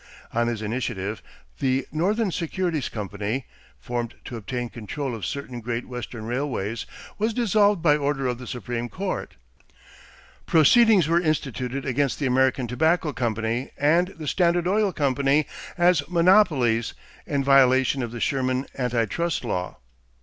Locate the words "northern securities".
1.91-2.89